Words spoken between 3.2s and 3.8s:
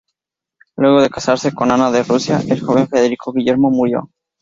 Guillermo